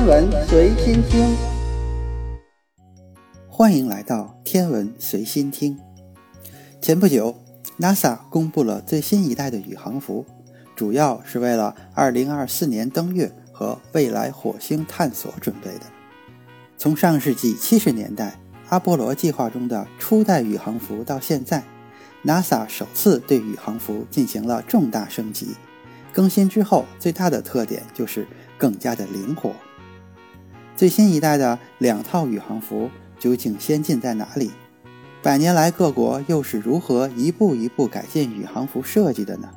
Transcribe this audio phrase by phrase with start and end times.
[0.00, 1.36] 天文随心听，
[3.50, 5.78] 欢迎来到天文随心听。
[6.80, 7.36] 前不久
[7.78, 10.24] ，NASA 公布了最新一代的宇航服，
[10.74, 15.82] 主要是为了2024年登月和未来火星探索准备的。
[16.78, 18.40] 从上世纪70年代
[18.70, 21.62] 阿波罗计划中的初代宇航服到现在
[22.24, 25.48] ，NASA 首次对宇航服进行了重大升级。
[26.10, 28.26] 更新之后，最大的特点就是
[28.56, 29.52] 更加的灵活。
[30.80, 34.50] 最新一代的两套宇航服究竟先进在哪里？
[35.22, 39.50] 百年来各国又是如何一步一步改进宇航服设计的呢？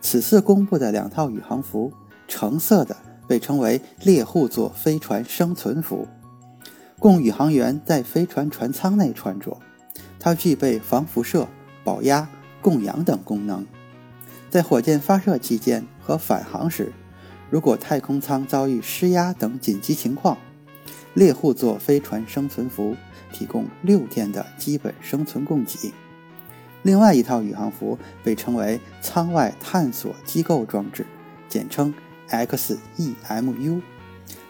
[0.00, 1.92] 此次公布的两套宇航服，
[2.26, 2.96] 橙色的
[3.28, 6.08] 被称为猎户座飞船生存服，
[6.98, 9.58] 供宇航员在飞船船舱内穿着，
[10.18, 11.46] 它具备防辐射、
[11.84, 12.26] 保压、
[12.62, 13.66] 供氧等功能。
[14.48, 16.90] 在火箭发射期间和返航时，
[17.50, 20.38] 如果太空舱遭遇失压等紧急情况，
[21.14, 22.96] 猎户座飞船生存服
[23.32, 25.92] 提供六天的基本生存供给。
[26.82, 31.04] 另外一套宇航服被称为舱外探索机构装置，
[31.48, 31.92] 简称
[32.28, 33.82] XEMU，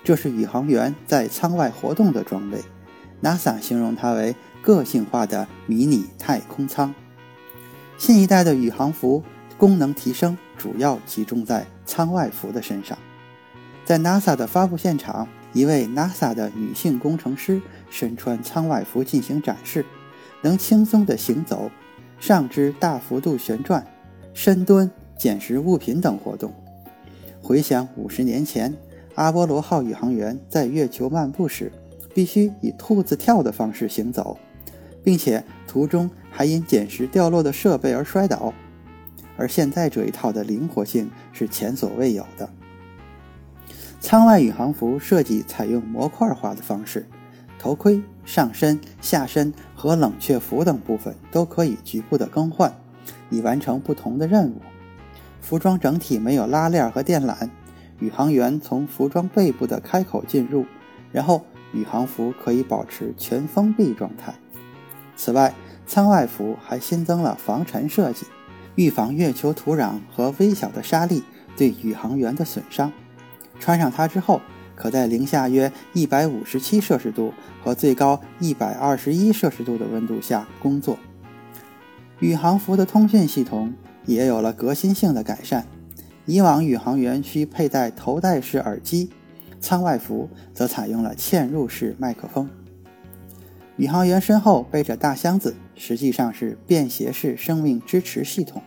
[0.04, 2.58] 这是宇航员在舱外活动的装备。
[3.22, 6.94] NASA 形容它为个性化的迷你太空舱。
[7.96, 9.24] 新一代的宇航服。
[9.60, 12.96] 功能提升主要集中在舱外服的身上。
[13.84, 19.84] 在 NASA 的发布现场，一位 NASA 的女性工程师身穿舱外服进行展示，
[20.40, 21.70] 能轻松地行走、
[22.18, 23.86] 上肢大幅度旋转、
[24.32, 26.54] 深蹲、捡拾物品等活动。
[27.42, 28.74] 回想五十年前，
[29.14, 31.70] 阿波罗号宇航员在月球漫步时，
[32.14, 34.38] 必须以兔子跳的方式行走，
[35.04, 38.54] 并且途中还因捡拾掉落的设备而摔倒。
[39.40, 42.50] 而现在这一套的灵活性是前所未有的。
[43.98, 47.06] 舱外宇航服设计采用模块化的方式，
[47.58, 52.70] 头盔、上身、下身和冷却服等部分都可以局部的更换，
[53.30, 54.60] 以完成不同的任务。
[55.40, 57.48] 服装整体没有拉链和电缆，
[57.98, 60.66] 宇航员从服装背部的开口进入，
[61.12, 64.34] 然后宇航服可以保持全封闭状态。
[65.16, 65.54] 此外，
[65.86, 68.26] 舱外服还新增了防尘设计。
[68.76, 71.22] 预防月球土壤和微小的沙粒
[71.56, 72.92] 对宇航员的损伤。
[73.58, 74.40] 穿上它之后，
[74.74, 80.98] 可在零下约一百五十七摄氏度和最高一百二十一摄氏度的温度下工作。
[82.20, 83.74] 宇航服的通讯系统
[84.06, 85.66] 也有了革新性的改善。
[86.26, 89.10] 以往宇航员需佩戴头戴式耳机，
[89.58, 92.48] 舱外服则采用了嵌入式麦克风。
[93.80, 98.62] 宇航员身后背着大箱子，实际上是便携式生命支持系统，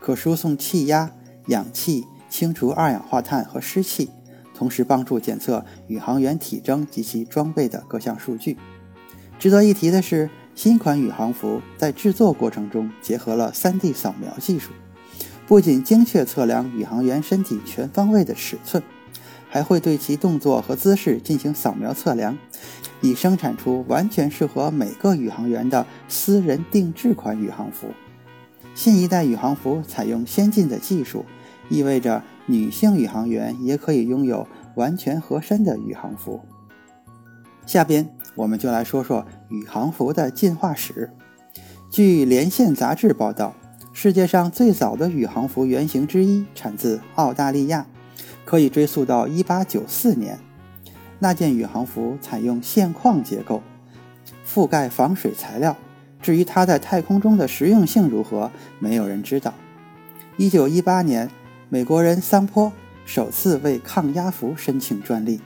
[0.00, 1.10] 可输送气压、
[1.46, 4.10] 氧气、清除二氧化碳和湿气，
[4.54, 8.58] 同时帮助检测宇航员体征及其装备的各项数据。
[9.38, 14.72] 值得一提的是，新款宇航服在制作过程中结合了 3D 扫描技术，
[15.46, 18.82] 不仅精确测量宇航员身体全方位的尺寸。
[19.48, 22.36] 还会对其动作和姿势进行扫描测量，
[23.04, 27.88] 已生产出完全适合每个宇航员的私人定制款宇航服。
[28.74, 31.26] 新一代宇航服采用先进的技术，
[31.68, 36.40] 意味着女性宇航员也可以拥有完全合身的宇航服。
[37.66, 41.10] 下边我们就来说说宇航服的进化史。
[41.90, 43.54] 据《连线》杂志报道，
[43.92, 47.86] 世界上最早的宇航服原型之一产自澳大利亚。
[48.46, 50.38] 可以追溯到1894年，
[51.24, 53.62] 那件宇航服采用线框结构，
[54.46, 55.74] 覆盖防水材料。
[56.20, 59.54] 至于它在太空中的实用性如何，没有人知道。
[60.36, 61.30] 1918年，
[61.70, 62.70] 美国人桑坡
[63.06, 65.40] 首次为抗压服申请专利。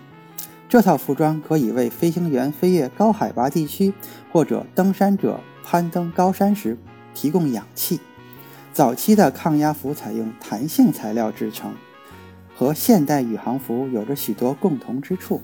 [0.68, 3.94] 这套服装可以为飞行员飞越高海拔地区，
[4.32, 6.76] 或者登山者攀登高山时
[7.14, 8.00] 提供氧气。
[8.72, 11.72] 早期的抗压服采用弹性材料制成。
[12.56, 15.40] 和现代宇航服有着许多共同之处，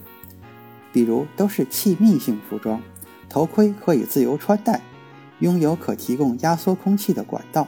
[0.95, 2.81] 比如都是气密性服装，
[3.29, 4.81] 头盔可以自由穿戴，
[5.41, 7.67] 拥有可提供压缩空气的管道。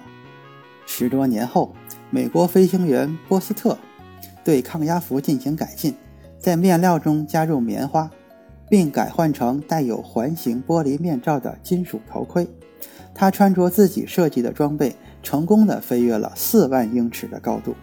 [0.87, 1.75] 十多年后，
[2.09, 3.77] 美国飞行员波斯特
[4.45, 5.93] 对抗压服进行改进，
[6.39, 8.09] 在面料中加入棉花，
[8.69, 12.49] 并改换成带有环形玻璃面罩的金属头盔。
[13.13, 17.75] 他穿着自己设计的装备，成功的飞越了四万英尺的高度。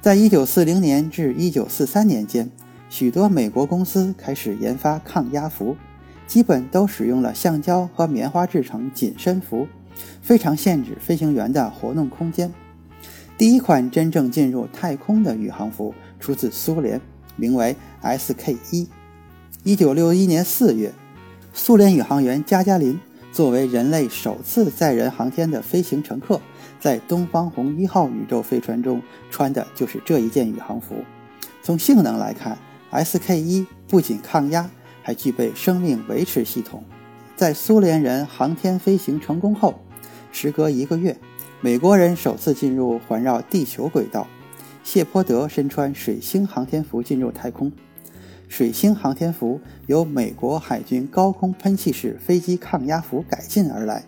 [0.00, 2.50] 在一九四零年至一九四三年间，
[2.92, 5.74] 许多美国公司开始研发抗压服，
[6.26, 9.66] 基本都使用了橡胶和棉花制成紧身服，
[10.20, 12.52] 非常限制飞行员的活动空间。
[13.38, 17.00] 第一款真正进入太空的宇航服出自苏联，
[17.34, 18.86] 名为 SK 一。
[19.62, 20.92] 一九六一年四月，
[21.54, 23.00] 苏联宇航员加加林
[23.32, 26.38] 作为人类首次载人航天的飞行乘客，
[26.78, 29.00] 在东方红一号宇宙飞船中
[29.30, 30.96] 穿的就是这一件宇航服。
[31.62, 32.58] 从性能来看
[32.92, 34.70] ，SK 一不仅抗压，
[35.02, 36.84] 还具备生命维持系统。
[37.34, 39.74] 在苏联人航天飞行成功后，
[40.30, 41.16] 时隔一个月，
[41.60, 44.28] 美国人首次进入环绕地球轨道。
[44.84, 47.72] 谢泼德身穿水星航天服进入太空。
[48.48, 54.04] 水星航天服由美国海军高空喷气式飞机抗压服改进而来，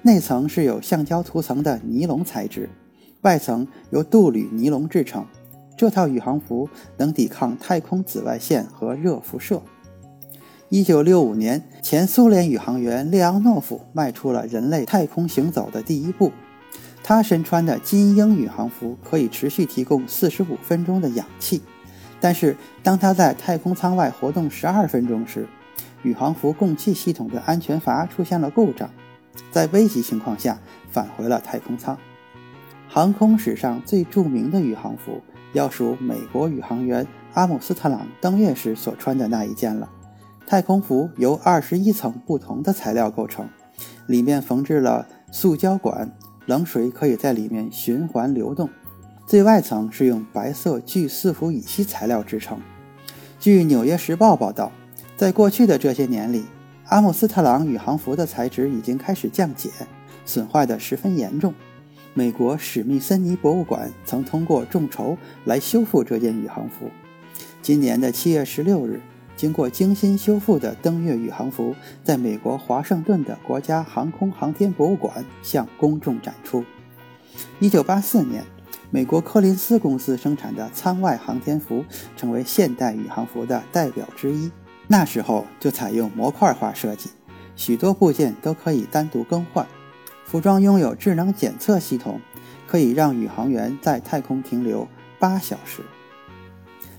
[0.00, 2.70] 内层是有橡胶涂层的尼龙材质，
[3.20, 5.26] 外层由镀铝尼龙制成。
[5.76, 9.62] 这套宇航服能抵抗太空紫外线和热辐射。
[10.68, 16.32] 一九六五年，前苏联宇航员列昂诺夫迈出了人类太空行走的第一步。
[17.04, 21.60] 他身穿的金鹰宇航服可以持续提供四十五分钟的氧气，
[22.20, 25.46] 但是当他在太空舱外活动十二分钟时，
[26.02, 28.88] 宇航服供气系统的安全阀出现了故障，
[29.50, 30.58] 在危急情况下
[30.90, 31.98] 返回了太空舱。
[32.88, 35.20] 航空史上最著名的宇航服。
[35.52, 39.88] 要数美国宇航员阿姆斯特朗登月时所穿的那一件了。
[40.46, 43.48] 太空服由二十一层不同的材料构成，
[44.06, 46.12] 里面缝制了塑胶管，
[46.46, 48.68] 冷水可以在里面循环流动。
[49.26, 52.58] 最外层是用白色聚四氟乙烯材料制成。
[53.38, 54.70] 据《纽约时报》报道，
[55.16, 56.44] 在过去的这些年里，
[56.86, 59.70] 阿姆斯特朗宇航服的材质已经开始降解，
[60.26, 61.54] 损坏得十分严重。
[62.14, 65.16] 美国史密森尼博物馆曾通过众筹
[65.46, 66.90] 来修复这件宇航服。
[67.62, 69.00] 今年的七月十六日，
[69.34, 71.74] 经过精心修复的登月宇航服
[72.04, 76.62] 在美国华盛顿的国家航空航天博物馆向公众展出。
[77.60, 78.44] 一九八四年，
[78.90, 81.82] 美国柯林斯公司生产的舱外航天服
[82.14, 84.50] 成为现代宇航服的代表之一。
[84.86, 87.08] 那时候就采用模块化设计，
[87.56, 89.66] 许多部件都可以单独更换。
[90.32, 92.18] 服装拥有智能检测系统，
[92.66, 94.88] 可以让宇航员在太空停留
[95.18, 95.82] 八小时。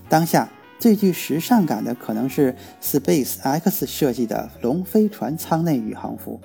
[0.08, 0.48] 当下
[0.78, 6.40] 最具时尚感的可能是 Space X 设计的龙飞船舱内宇航服，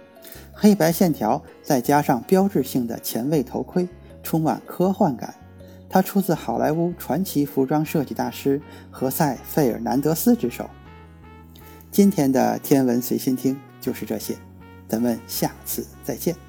[0.52, 3.88] 黑白线条再加上标志性的前卫头盔，
[4.24, 5.36] 充满科幻感。
[5.88, 8.60] 它出自好莱坞传奇服装设计大师
[8.90, 10.68] 何塞·费尔南德斯之手。
[11.92, 14.36] 今天的天文随心听就是这些，
[14.88, 16.49] 咱们下次再见。